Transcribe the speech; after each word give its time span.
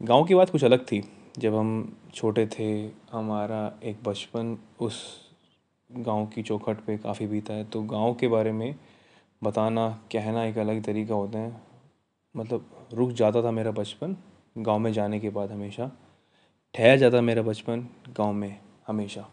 गाँव 0.00 0.24
की 0.24 0.34
बात 0.34 0.50
कुछ 0.50 0.64
अलग 0.64 0.84
थी। 0.86 1.00
जब 1.38 1.54
हम 1.54 1.96
छोटे 2.14 2.46
थे, 2.46 2.66
हमारा 3.12 3.78
एक 3.84 4.02
बचपन 4.04 4.56
उस 4.80 5.02
गाँव 5.90 6.26
की 6.26 6.42
चौखट 6.42 6.76
पे 6.76 6.96
काफ़ी 6.98 7.26
बीता 7.26 7.54
है। 7.54 7.64
तो 7.64 7.82
गाँव 7.82 8.14
के 8.14 8.28
बारे 8.28 8.52
में 8.52 8.74
बताना, 9.44 9.88
कहना 10.12 10.44
एक 10.44 10.58
अलग 10.58 10.84
तरीका 10.84 11.14
होता 11.14 11.38
है। 11.38 11.60
मतलब 12.34 12.88
रुक 12.92 13.10
जाता 13.10 13.42
था 13.42 13.50
मेरा 13.50 13.70
बचपन, 13.70 14.16
गाँव 14.58 14.78
में 14.78 14.92
जाने 14.92 15.20
के 15.20 15.30
बाद 15.30 15.52
हमेशा। 15.52 15.90
ठहर 16.74 16.96
जाता 16.96 17.20
मेरा 17.20 17.42
बचपन, 17.42 17.88
गाँव 18.08 18.32
में 18.32 18.58
हमेशा। 18.86 19.28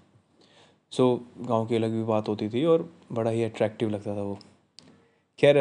सो 0.91 1.16
गाँव 1.38 1.66
की 1.66 1.75
अलग 1.75 1.91
भी 1.91 2.04
बात 2.04 2.30
होती 2.30 2.50
थी 2.50 2.66
और 2.66 2.91
बड़ा 3.11 3.32
ही 3.32 3.43
अट्रैक्टिव 3.43 3.89
लगता 3.89 4.16
था 4.18 4.21
वो। 4.21 4.39
खैर 5.39 5.57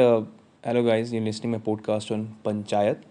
हेलो 0.66 0.82
गाइस 0.84 1.12
ये 1.12 1.20
लिस्टिंग 1.20 1.52
में 1.52 1.60
पॉडकास्ट 1.60 2.12
ऑन 2.12 2.24
पंचायत 2.44 3.04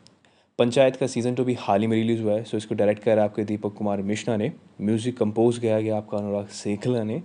पंचायत 0.61 0.95
का 0.95 1.07
सीज़न 1.07 1.35
टू 1.35 1.43
भी 1.43 1.53
हाल 1.59 1.81
ही 1.81 1.88
में 1.88 1.95
रिलीज़ 1.97 2.21
हुआ 2.21 2.33
है 2.33 2.43
सो 2.43 2.57
इसको 2.57 2.75
डायरेक्ट 2.75 3.03
करा 3.03 3.23
आपके 3.23 3.43
दीपक 3.43 3.73
कुमार 3.73 4.02
मिश्रा 4.03 4.35
ने 4.38 4.52
म्यूज़िक 4.81 5.17
कंपोज 5.17 5.57
किया 5.59 5.79
गया 5.81 5.95
आपका 5.97 6.17
अनुराग 6.17 6.47
सेखला 6.47 7.02
ने, 7.03 7.21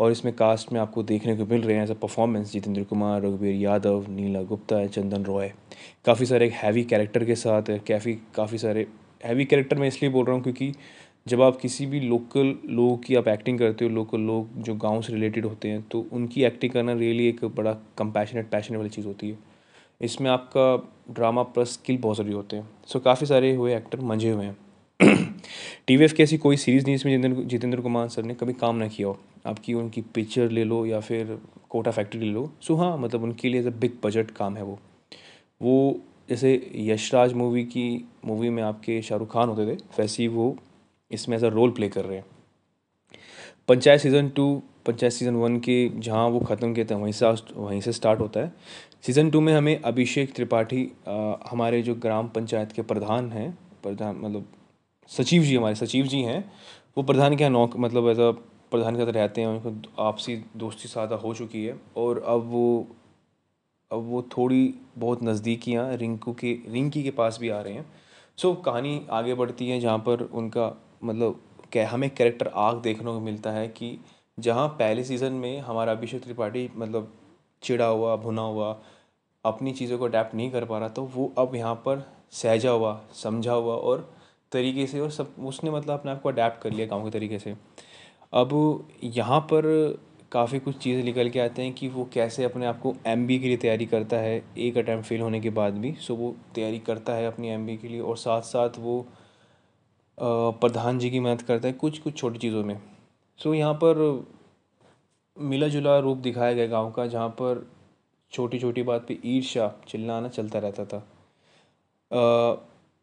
और 0.00 0.12
इसमें 0.12 0.32
कास्ट 0.34 0.72
में 0.72 0.80
आपको 0.80 1.02
देखने 1.02 1.36
को 1.36 1.44
मिल 1.46 1.62
रहे 1.62 1.76
हैं 1.76 1.82
as 1.82 1.90
a 1.90 1.94
performance 1.94 2.52
Jitendra 2.52 2.82
Kumar, 2.84 3.20
रघुवीर 3.22 3.54
यादव, 3.56 4.06
नीला 4.08 4.42
गुप्ता 4.42 4.86
चंदन 4.86 5.24
रॉय। 5.24 5.52
काफ़ी 6.04 6.26
सारे 6.26 6.46
एक 6.46 6.52
हैवी 6.54 6.84
कैरेक्टर 6.84 7.24
के 7.24 7.34
साथ, 7.36 7.70
काफ़ी 7.88 8.14
काफ़ी 8.36 8.58
सारे 8.58 8.86
हैवी 9.24 9.44
कैरेक्टर 9.44 9.78
मैं 9.78 9.88
इसलिए 9.88 10.10
बोल 10.10 10.24
रहा 10.24 10.34
हूँ 10.34 10.42
क्योंकि 10.42 10.72
जब 11.28 11.42
आप 11.42 11.60
किसी 11.60 11.86
भी 11.86 12.00
लोकल 12.00 12.54
लोगों 12.66 12.96
की 12.96 13.14
आप 13.14 13.28
एक्टिंग 13.28 13.58
करते 13.58 13.84
हो 13.84 13.90
लोकल 13.92 14.20
लोग 14.22 14.60
जो 14.62 14.74
गाँव 14.78 15.02
से 15.02 15.12
रिलेटेड 15.12 15.46
होते 15.46 15.68
हैं 15.68 15.82
तो 15.90 16.06
उनकी 16.12 16.44
एक्टिंग 16.44 16.72
करना 16.72 16.92
रियली 16.96 17.28
एक 17.28 17.44
बड़ा 17.46 17.72
कंपैशनेट 17.98 18.50
पैशन 18.50 18.76
वाली 18.76 18.90
चीज़ 18.90 19.06
होती 19.06 19.30
है। 19.30 19.51
इसमें 20.02 20.30
आपका 20.30 21.14
ड्रामा 21.14 21.42
प्लस 21.44 21.72
स्किल 21.72 21.98
बहुत 21.98 22.16
ज़रूरी 22.16 22.32
होते 22.32 22.56
हैं। 22.56 22.68
सो 22.86 22.98
so, 22.98 23.04
काफ़ी 23.04 23.26
सारे 23.26 23.54
हुए 23.54 23.76
एक्टर 23.76 24.00
मंझे 24.00 24.30
हुए 24.30 24.44
हैं। 24.44 24.56
टी 25.86 25.96
वी 25.96 26.04
एफ़ 26.04 26.14
की 26.14 26.22
ऐसी 26.22 26.38
कोई 26.38 26.56
सीरीज़ 26.56 26.84
नहीं 26.84 26.94
इसमें 26.94 27.12
जितेंद्र 27.12 27.42
जितेंद्र 27.44 27.80
कुमार 27.80 28.08
सर 28.08 28.22
ने 28.22 28.34
कभी 28.34 28.52
काम 28.52 28.76
ना 28.76 28.88
किया 28.88 29.08
हो। 29.08 29.18
आपकी 29.46 29.74
उनकी 29.74 30.00
पिक्चर 30.14 30.50
ले 30.50 30.64
लो 30.64 30.84
या 30.86 31.00
फिर 31.00 31.38
कोटा 31.70 31.90
फैक्ट्री 31.90 32.20
ले 32.20 32.26
लो। 32.26 32.50
सो 32.60 32.74
so, 32.74 32.80
हाँ 32.80 32.96
मतलब 32.98 33.22
उनके 33.22 33.48
लिए 33.48 33.60
एज 33.60 33.66
अ 33.66 33.70
बिग 33.80 33.96
बजट 34.04 34.30
काम 34.30 34.56
है 34.56 34.62
वो। 34.62 34.78
वो 35.60 36.00
जैसे 36.28 36.50
यशराज 36.76 37.32
मूवी 37.32 37.64
की 37.64 37.86
मूवी 38.24 38.50
में 38.50 38.62
आपके 38.62 39.00
शाहरुख 39.02 39.32
खान 39.32 39.48
होते 39.48 39.66
थे 39.66 39.78
वैसे 39.98 40.22
ही 40.22 40.28
वो 40.28 40.56
इसमें 41.10 41.36
एज 41.36 41.44
अ 41.44 41.48
रोल 41.48 41.70
प्ले 41.70 41.88
कर 41.88 42.04
रहे 42.04 42.16
हैं। 42.18 42.24
Panchayat 43.68 44.00
season 44.00 44.28
two 44.28 44.62
Panchayat 44.86 45.12
season 45.12 45.34
one 45.36 45.56
के 45.60 45.76
जहाँ 45.98 46.26
वो 46.28 46.40
ख़त्म 46.40 46.72
किए 46.74 46.84
थे 46.84 46.94
वहीं 46.94 47.12
से 47.12 47.26
वहीं 47.54 47.80
से 47.80 47.92
स्टार्ट 47.92 48.20
होता 48.20 48.40
है। 48.40 48.52
सीज़न 49.06 49.30
टू 49.30 49.40
में 49.40 49.52
हमें 49.54 49.80
अभिषेक 49.82 50.34
त्रिपाठी 50.34 50.82
हमारे 51.50 51.82
जो 51.82 51.94
ग्राम 51.96 52.28
पंचायत 52.28 52.72
के 52.72 52.82
प्रधान 52.84 53.30
हैं 53.32 53.50
प्रधान 53.82 54.16
मतलब 54.16 54.46
सचिव 55.10 55.42
जी 55.42 55.56
हमारे 55.56 55.74
सचिव 55.74 56.06
जी 56.06 56.20
हैं 56.22 56.44
वो 56.96 57.02
प्रधान 57.04 57.36
के 57.36 57.44
यहाँ 57.44 57.52
नौक 57.52 57.76
मतलब 57.76 58.08
एज 58.08 58.20
अ 58.20 58.30
प्रधान 58.72 58.96
के 58.96 59.10
रहते 59.10 59.40
हैं 59.40 59.48
उनको 59.48 60.02
आपसी 60.02 60.36
दोस्ती 60.56 60.88
सादा 60.88 61.16
हो 61.16 61.34
चुकी 61.34 61.64
है। 61.64 61.78
और 61.96 62.22
अब 62.26 62.50
वो 62.50 62.86
अब 63.90 64.06
वो 64.10 64.22
थोड़ी 64.36 64.74
बहुत 64.98 65.22
नज़दीकियाँ 65.24 65.84
रिंकू 65.96 66.32
के 66.34 66.52
रिंकी 66.68 67.02
के 67.02 67.10
पास 67.12 67.38
भी 67.40 67.48
आ 67.48 67.60
रहे 67.60 67.72
हैं। 67.74 67.84
सो 68.38 68.48
so, 68.48 68.64
कहानी 68.64 69.00
आगे 69.10 69.34
बढ़ती 69.34 69.68
है 69.68 69.80
जहाँ 69.80 69.98
पर 69.98 70.22
उनका 70.22 70.74
मतलब 71.04 71.40
हमें 71.90 72.08
कैरेक्टर 72.10 72.50
आग 72.56 72.80
देखने 72.82 73.04
को 73.04 73.20
मिलता 73.20 73.50
है 73.50 73.66
कि 73.68 73.98
जहाँ 74.42 74.68
पहले 74.70 75.04
सीज़न 75.04 75.32
में 75.34 75.58
हमारा 75.60 75.92
अभिषेक 75.92 76.22
त्रिपाठी 76.22 76.68
मतलब 76.76 77.12
चिड़ा 77.62 77.86
हुआ, 77.86 78.16
भुना 78.16 78.42
हुआ, 78.42 78.76
अपनी 79.44 79.72
चीज़ों 79.72 79.98
को 79.98 80.04
अडेप्ट 80.04 80.34
नहीं 80.34 80.50
कर 80.50 80.64
पा 80.64 80.78
रहा 80.78 80.88
तो 80.88 81.02
वो 81.04 81.32
अब 81.38 81.54
यहाँ 81.56 81.74
पर 81.84 82.04
सहजा 82.32 82.70
हुआ, 82.70 83.00
समझा 83.14 83.52
हुआ 83.52 83.74
और 83.74 84.08
तरीके 84.52 84.86
से 84.86 85.00
और 85.00 85.10
सब, 85.10 85.34
उसने 85.40 85.70
मतलब 85.70 85.92
अपने 85.92 86.10
आप 86.12 86.20
को 86.22 86.28
अडेप्ट 86.28 86.60
कर 86.62 86.70
लिया 86.70 86.86
गाँव 86.86 87.04
के 87.04 87.10
तरीके 87.10 87.38
से। 87.38 87.54
अब 88.32 88.88
यहाँ 89.04 89.40
पर 89.52 89.64
काफ़ी 90.32 90.58
कुछ 90.60 90.76
चीज़ें 90.78 91.02
निकल 91.04 91.28
के 91.30 91.40
आते 91.40 91.62
हैं 91.62 91.72
कि 91.74 91.88
वो 91.88 92.08
कैसे 92.12 92.44
अपने 92.44 92.66
आप 92.66 92.80
को 92.80 92.94
एम 93.06 93.26
के 93.28 93.38
लिए 93.38 93.56
तैयारी 93.56 93.86
करता 93.86 94.16
है, 94.16 94.42
एक 94.58 94.78
अटैम्प्ट 94.78 95.06
फेल 95.08 95.20
होने 95.20 95.40
के 95.40 95.50
बाद 95.50 95.78
भी 95.78 95.92
सो 96.00 96.14
वो 96.16 96.34
तैयारी 96.54 96.78
करता 96.80 97.14
है 97.14 97.26
अपनी 97.26 97.48
एम 97.48 97.66
के 97.76 97.88
लिए 97.88 98.00
और 98.00 98.16
साथ 98.18 98.42
साथ 98.42 98.78
वो 98.78 99.04
प्रधान 100.18 100.98
जी 100.98 101.10
की 101.10 101.20
मदद 101.20 101.42
करता 101.42 101.68
है 101.68 101.74
कुछ 101.74 101.98
कुछ 101.98 102.16
छोटी 102.16 102.38
चीज़ों 102.38 102.64
में। 102.64 102.80
सो 103.40 103.54
यहाँ 103.54 103.74
पर 103.74 104.00
मिला 105.36 105.68
जुला 105.68 105.98
रूप 105.98 106.18
दिखाया 106.18 106.52
गया 106.52 106.66
गाँव 106.66 106.90
का, 106.90 107.06
जहाँ 107.06 107.28
पर 107.30 107.66
छोटी 108.32 108.58
छोटी 108.58 108.82
बात 108.82 109.04
पे 109.08 109.18
ईर्ष्या 109.26 109.72
चिल्लाना 109.88 110.28
चलता 110.28 110.58
रहता 110.58 110.84
था। 110.84 111.06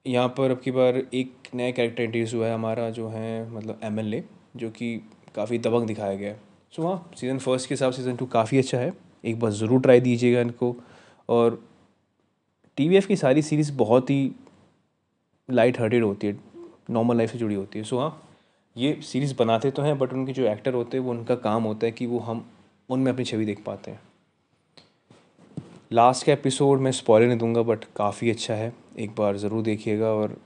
यहाँ 0.06 0.28
पर 0.38 0.52
अब 0.52 0.60
की 0.60 0.72
बार 0.72 0.98
एक 0.98 1.50
नया 1.56 1.72
कैरेक्टर 1.72 2.04
इंट्रोड्यूस 2.04 2.34
हुआ 2.34 2.48
है 2.48 2.54
हमारा, 2.54 2.90
जो 2.90 3.08
है 3.10 3.52
मतलब 3.52 3.80
एम 3.84 4.00
एल 4.00 4.14
ए 4.14 4.24
जो 4.56 4.70
कि 4.72 4.96
काफ़ी 5.36 5.58
दबंग 5.60 5.88
दिखाया 5.88 6.16
गया 6.16 6.30
है। 6.30 6.40
सो 6.74 6.88
हाँ 6.88 7.12
सीज़न 7.18 7.38
फ़र्स्ट 7.40 7.68
के 7.70 7.74
हिसाब 7.74 7.92
सीज़न 7.92 8.16
टू 8.16 8.26
काफ़ी 8.28 8.58
अच्छा 8.58 8.78
है। 8.78 8.94
एक 9.24 9.40
बार 9.40 9.52
ज़रूर 9.52 9.82
ट्राई 9.82 10.00
दीजिएगा 10.02 10.42
इनको। 10.42 10.76
और 11.30 11.62
टीवीएफ 12.78 13.06
की 13.08 13.16
सारी 13.16 13.42
सीरीज़ 13.42 13.72
बहुत 13.78 14.10
ही 14.10 14.32
लाइट 15.50 15.80
हार्टेड 15.80 16.04
होती 16.04 16.28
है 16.28 16.38
नॉर्मल 16.90 17.18
लाइफ 17.18 17.32
से 17.32 17.38
जुड़ी 17.38 17.56
होती 17.56 17.80
है। 17.80 17.86
सो 17.86 18.00
हाँ 18.00 18.10
ये 18.80 18.94
सीरीज़ 19.04 19.34
बनाते 19.38 19.72
तो 19.72 19.82
हैं 19.82 19.98
बट 19.98 20.14
उनके 20.14 20.34
जो 20.34 20.46
एक्टर 20.48 20.74
होते 20.74 20.98
हैं, 20.98 21.04
वो 21.06 21.12
उनका 21.12 21.36
काम 21.38 21.64
होता 21.64 21.86
है 21.86 21.92
कि 21.92 22.06
वो 22.06 22.20
हम 22.20 22.46
उनमें 22.90 23.12
अपनी 23.12 23.26
छवि 23.26 23.46
देख 23.46 23.64
पाते 23.66 23.92
हैं। 23.92 24.02
लास्ट 25.92 26.26
का 26.26 26.34
एपिसोड 26.34 26.80
मैं 26.80 26.92
स्पॉइलर 26.92 27.28
नहीं 27.28 27.38
दूँगा 27.38 27.62
बट 27.64 27.84
काफ़ी 27.96 28.30
अच्छा 28.32 28.54
है। 28.54 28.74
एक 29.00 29.16
बार 29.16 29.38
ज़रूर 29.38 29.64
देखिएगा 29.64 30.12
और 30.14 30.38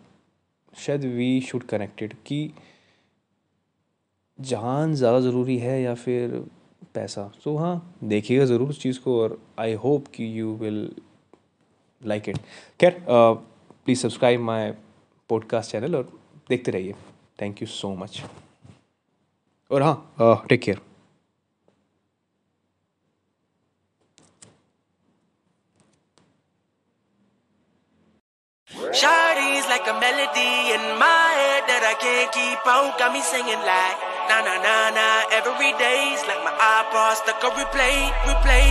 शायद 0.73 1.05
वी 1.05 1.41
शुड 1.41 1.63
कनेक्टेड 1.63 2.13
कि 2.25 2.49
जान 4.39 4.93
ज़्यादा 4.95 5.19
ज़रूरी 5.19 5.57
है 5.57 5.81
या 5.81 5.93
फिर 5.95 6.43
पैसा। 6.95 7.31
तो 7.43 7.55
हाँ 7.57 7.95
देखिएगा 8.03 8.45
ज़रूर 8.45 8.69
उस 8.69 8.81
चीज़ 8.81 8.99
को 8.99 9.19
और 9.21 9.39
आई 9.59 9.73
होप 9.83 10.07
कि 10.15 10.39
यू 10.39 10.53
विल 10.55 10.89
लाइक 12.03 12.29
इट 12.29 12.37
खैर 12.79 13.03
please 13.09 13.99
subscribe 13.99 14.41
my 14.41 14.71
podcast 15.29 15.71
channel 15.71 15.95
और 15.95 16.11
देखते 16.49 16.71
रहिए। 16.71 16.93
थैंक 17.40 17.62
यू 17.62 17.68
सो 17.68 17.94
मच 17.94 18.22
और 19.72 19.82
हाँ 19.82 20.46
take 20.48 20.62
care 20.62 20.80
Shawty's 28.92 29.66
like 29.68 29.86
a 29.88 29.94
melody 30.00 30.72
in 30.76 30.84
my 31.00 31.28
head 31.40 31.62
that 31.68 31.82
I 31.84 31.94
can't 31.96 32.30
keep 32.32 32.60
out. 32.68 32.98
Got 32.98 33.12
me 33.12 33.20
singing 33.20 33.62
like 33.64 33.96
na 34.28 34.44
na 34.44 34.54
na 34.60 34.76
na 34.92 35.06
every 35.32 35.72
day's 35.80 36.20
like 36.28 36.40
my 36.44 36.52
iPod 36.52 37.16
stuck 37.16 37.40
on 37.44 37.52
replay, 37.56 38.12
replay. 38.28 38.68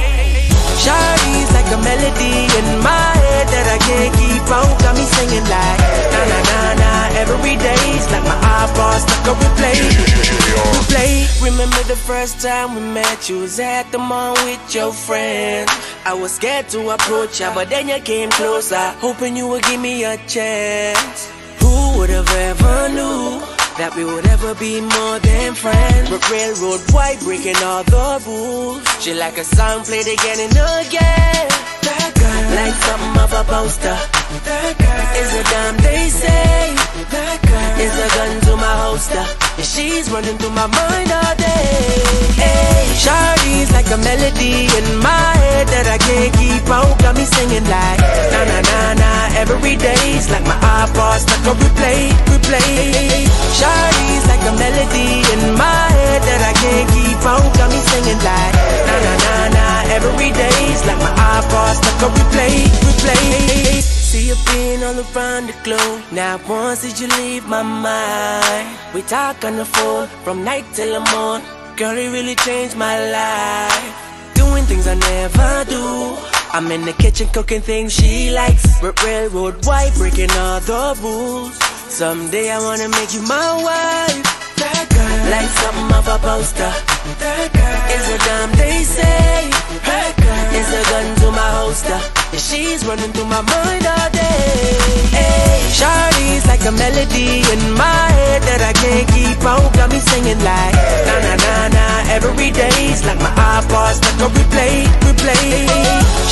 Shawty's 0.82 1.50
like 1.54 1.70
a 1.74 1.80
melody 1.82 2.46
in 2.46 2.68
my 2.86 3.10
head 3.26 3.46
that 3.50 3.68
I 3.74 3.78
can't 3.82 4.14
keep 4.22 4.46
out. 4.54 4.74
Got 4.82 4.94
me 4.98 5.06
singing 5.18 5.48
like 5.50 5.82
na 6.14 6.22
na 6.30 6.40
na 6.50 6.60
na 6.71 6.71
every 7.17 7.57
day's 7.57 8.07
like 8.13 8.25
my 8.25 8.39
iPod 8.63 8.99
stuck 9.01 9.29
on 9.29 9.37
replay. 9.43 9.79
Replay. 10.75 11.43
Remember 11.43 11.83
the 11.85 11.97
first 11.97 12.41
time 12.41 12.75
we 12.75 12.81
met? 12.81 13.29
You 13.29 13.41
was 13.41 13.59
at 13.59 13.91
the 13.93 13.99
mall 13.99 14.35
with 14.45 14.75
your 14.75 14.93
friends. 14.93 15.71
I 16.05 16.15
was 16.15 16.33
scared 16.33 16.69
to 16.71 16.91
approach 16.91 17.41
ya, 17.41 17.55
but 17.55 17.69
then 17.69 17.89
you 17.89 18.01
came 18.01 18.31
closer, 18.31 18.91
hoping 19.01 19.37
you 19.37 19.49
would 19.49 19.65
give 19.65 19.81
me 19.81 20.05
a 20.05 20.17
chance. 20.29 21.31
Who 21.61 21.99
would 21.99 22.11
have 22.11 22.31
ever 22.31 22.89
knew? 22.89 23.43
that 23.79 23.97
we 23.97 24.05
would 24.05 24.27
ever 24.27 24.55
be 24.55 24.81
more 24.81 25.19
than 25.21 25.55
friends. 25.55 26.11
But 26.11 26.23
railroad 26.31 26.81
white 26.93 27.21
breaking 27.21 27.57
all 27.65 27.83
the 27.85 28.23
rules. 28.27 28.85
She 29.01 29.15
like 29.15 29.39
a 29.39 29.45
song 29.45 29.85
played 29.85 30.07
again 30.07 30.39
and 30.45 30.53
again. 30.53 31.49
That 31.87 32.11
girl, 32.21 32.45
like 32.59 32.77
something 32.87 33.17
of 33.25 33.33
a 33.33 33.45
poster. 33.49 33.97
That 34.45 34.75
girl 34.77 35.05
is 35.23 35.31
a 35.41 35.43
damn 35.51 35.77
they 35.79 36.09
say. 36.09 36.32
My. 38.93 39.25
And 39.57 39.65
she's 39.65 40.11
running 40.11 40.37
through 40.37 40.53
my 40.53 40.67
mind 40.67 41.11
all 41.13 41.35
day. 41.37 42.05
Hey, 42.37 42.85
Shawty's 42.97 43.73
like 43.73 43.89
a 43.89 43.97
melody 43.97 44.69
in 44.69 44.87
my 45.01 45.33
head 45.41 45.67
that 45.69 45.87
I 45.89 45.97
can't 45.97 46.33
keep 46.37 46.69
out. 46.69 46.99
Got 47.01 47.17
me 47.17 47.25
singing 47.25 47.65
like 47.65 48.01
na 48.33 48.41
na 48.45 48.59
na 48.61 48.81
na 49.01 49.11
every 49.41 49.77
day's 49.77 50.29
like 50.31 50.45
my 50.45 50.57
iPod 50.85 51.19
stuck 51.25 51.47
on 51.49 51.57
replay, 51.57 52.13
replay. 52.29 53.29
Shawty's 53.57 54.25
like 54.29 54.45
a 54.45 54.53
melody 54.61 55.25
in 55.33 55.57
my 55.57 55.85
head 55.97 56.21
that 56.29 56.43
I 56.45 56.53
can't 56.61 56.89
keep 56.93 57.21
out. 57.25 57.49
Got 57.57 57.69
me 57.73 57.81
singing 57.93 58.21
like 58.21 58.55
na 58.89 58.97
na 59.05 59.15
na 59.25 59.35
na 59.57 59.67
every 59.97 60.31
day's 60.37 60.81
like 60.85 61.01
my 61.01 61.13
iPod 61.41 61.73
stuck 61.81 62.03
on 62.05 62.11
replay, 62.13 62.69
replay. 62.85 64.02
See 64.13 64.29
you 64.29 64.37
being 64.53 64.85
all 64.85 65.01
around 65.01 65.47
the 65.47 65.55
globe. 65.65 66.03
Now 66.13 66.39
once 66.47 66.83
did 66.83 67.01
you 67.01 67.09
leave 67.17 67.49
my 67.49 67.63
mind? 67.63 68.69
We 68.93 69.01
talk 69.01 69.43
on 69.43 69.57
the 69.57 69.65
phone 69.65 70.07
from 70.23 70.45
night 70.45 70.67
till 70.75 70.93
the 70.93 71.01
morning. 71.13 71.49
Girl, 71.79 71.97
it 71.97 72.13
really 72.13 72.35
changed 72.35 72.77
my 72.77 72.97
life. 73.11 74.35
Doing 74.35 74.65
things 74.65 74.87
I 74.87 74.97
never 74.97 75.65
do. 75.65 76.15
I'm 76.53 76.71
in 76.71 76.85
the 76.85 76.93
kitchen 76.93 77.27
cooking 77.33 77.63
things 77.63 77.95
she 77.95 78.31
likes. 78.31 78.67
Railroad 78.83 79.65
white, 79.65 79.95
breaking 79.97 80.31
all 80.33 80.61
the 80.61 80.95
rules. 81.01 81.57
Someday 81.89 82.51
I 82.51 82.59
wanna 82.59 82.91
make 82.91 83.15
you 83.15 83.23
my 83.23 83.51
wife. 83.65 84.23
That 84.61 84.93
girl, 84.93 85.21
like 85.33 85.49
something 85.65 85.91
off 85.97 86.09
a 86.13 86.19
poster. 86.21 86.73
That 87.17 87.49
girl 87.57 87.81
is 87.97 88.05
a 88.13 88.19
dime 88.29 88.53
they 88.61 88.85
say. 88.85 89.49
That 89.89 90.13
girl 90.21 90.61
is 90.61 90.69
a 90.69 90.83
gun 90.91 91.17
to 91.17 91.31
my 91.31 91.49
holster. 91.57 92.22
And 92.33 92.41
she's 92.41 92.83
running 92.87 93.13
through 93.13 93.27
my 93.29 93.43
mind 93.43 93.85
all 93.85 94.09
day. 94.09 94.73
Hey, 95.13 95.61
Shawty's 95.69 96.47
like 96.49 96.65
a 96.65 96.73
melody 96.73 97.45
in 97.45 97.61
my 97.77 98.09
head 98.09 98.41
that 98.49 98.65
I 98.65 98.73
can't 98.73 99.05
keep 99.13 99.37
on. 99.45 99.61
Got 99.77 99.93
me 99.93 100.01
singing 100.01 100.41
like 100.41 100.73
na 101.05 101.15
na 101.21 101.35
na 101.37 101.55
na 101.77 101.85
every 102.09 102.49
day's 102.49 103.05
like 103.05 103.21
my 103.21 103.29
iPod 103.37 104.01
stuck 104.01 104.17
on 104.25 104.33
replay, 104.33 104.89
replay. 105.05 105.69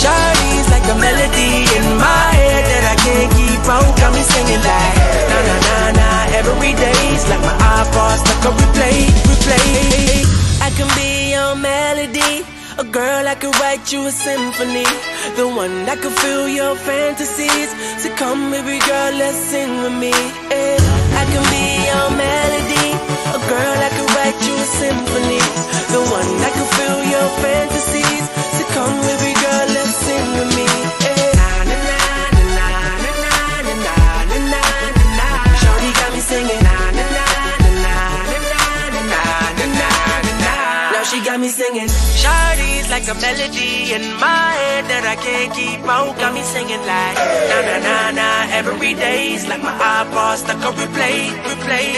Shawty's 0.00 0.68
like 0.72 0.88
a 0.88 0.96
melody 0.96 1.68
in 1.68 1.84
my 2.00 2.32
head 2.32 2.64
that 2.64 2.84
I 2.88 2.96
can't 3.04 3.30
keep 3.36 3.49
A 12.80 12.84
girl 12.84 13.28
I 13.28 13.34
could 13.34 13.54
write 13.60 13.92
you 13.92 14.06
a 14.06 14.10
symphony. 14.10 14.88
The 15.36 15.44
one 15.44 15.84
that 15.84 16.00
could 16.00 16.16
fill 16.16 16.48
your 16.48 16.74
fantasies. 16.76 17.68
So 18.00 18.08
come 18.16 18.50
baby 18.50 18.80
girl, 18.88 19.12
let's 19.20 19.36
sing 19.36 19.82
with 19.84 19.92
me. 20.00 20.08
Yeah. 20.08 20.80
I 21.20 21.28
can 21.28 21.44
be 21.52 21.66
your 21.84 22.08
melody. 22.16 22.88
A 23.36 23.40
girl 23.52 23.76
I 23.84 23.90
could 23.92 24.10
write 24.16 24.40
you 24.48 24.56
a 24.56 24.68
symphony. 24.80 25.44
The 25.92 26.00
one 26.08 26.30
that 26.40 26.52
could 26.56 26.72
fill 26.80 27.00
your 27.04 27.28
fantasies 27.44 28.29
she 41.10 41.20
got 41.24 41.40
me 41.40 41.48
singing. 41.48 41.88
Shawty's 42.22 42.88
like 42.88 43.08
a 43.10 43.14
melody 43.18 43.92
in 43.92 44.02
my 44.22 44.46
head 44.62 44.84
that 44.86 45.02
I 45.02 45.16
can't 45.18 45.50
keep 45.52 45.82
out. 45.82 46.14
Got 46.16 46.34
me 46.34 46.42
singing 46.42 46.82
like 46.86 47.18
na 47.50 47.58
na 47.66 47.76
na 47.82 47.96
na 48.14 48.28
every 48.54 48.94
day's 48.94 49.42
like 49.48 49.62
my 49.62 49.74
iPod 49.74 50.36
stuck 50.38 50.62
on 50.62 50.74
replay, 50.78 51.34
replay. 51.50 51.90